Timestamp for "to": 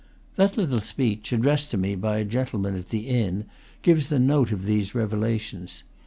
1.69-1.77